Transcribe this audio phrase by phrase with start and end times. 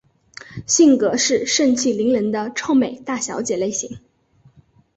[0.65, 3.99] 性格是盛气凌人的臭美大小姐类型。